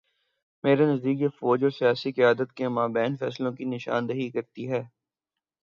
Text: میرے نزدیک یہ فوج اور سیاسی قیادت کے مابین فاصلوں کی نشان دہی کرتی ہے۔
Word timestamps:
میرے 0.63 0.85
نزدیک 0.85 1.21
یہ 1.21 1.27
فوج 1.39 1.63
اور 1.63 1.71
سیاسی 1.71 2.11
قیادت 2.11 2.53
کے 2.53 2.67
مابین 2.67 3.17
فاصلوں 3.17 3.51
کی 3.51 3.65
نشان 3.65 4.09
دہی 4.09 4.29
کرتی 4.31 4.71
ہے۔ 4.71 4.83